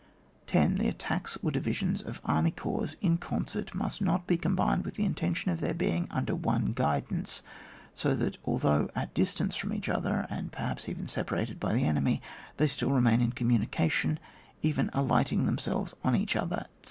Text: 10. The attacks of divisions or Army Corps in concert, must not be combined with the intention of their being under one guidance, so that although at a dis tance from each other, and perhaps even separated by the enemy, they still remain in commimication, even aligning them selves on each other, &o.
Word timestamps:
10. 0.47 0.79
The 0.79 0.87
attacks 0.87 1.35
of 1.35 1.51
divisions 1.51 2.01
or 2.01 2.15
Army 2.25 2.49
Corps 2.49 2.95
in 3.01 3.19
concert, 3.19 3.75
must 3.75 4.01
not 4.01 4.25
be 4.25 4.35
combined 4.35 4.83
with 4.83 4.95
the 4.95 5.05
intention 5.05 5.51
of 5.51 5.61
their 5.61 5.75
being 5.75 6.07
under 6.09 6.33
one 6.33 6.73
guidance, 6.73 7.43
so 7.93 8.15
that 8.15 8.39
although 8.43 8.89
at 8.95 9.09
a 9.09 9.13
dis 9.13 9.35
tance 9.35 9.53
from 9.55 9.71
each 9.71 9.87
other, 9.89 10.25
and 10.27 10.51
perhaps 10.51 10.89
even 10.89 11.07
separated 11.07 11.59
by 11.59 11.73
the 11.75 11.85
enemy, 11.85 12.19
they 12.57 12.65
still 12.65 12.89
remain 12.89 13.21
in 13.21 13.31
commimication, 13.31 14.17
even 14.63 14.89
aligning 14.91 15.45
them 15.45 15.59
selves 15.59 15.93
on 16.03 16.15
each 16.15 16.35
other, 16.35 16.65
&o. 16.65 16.69